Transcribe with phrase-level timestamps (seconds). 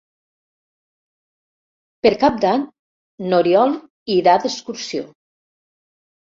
[2.07, 2.63] Per Cap d'Any
[3.27, 3.77] n'Oriol
[4.17, 5.05] irà d'excursió.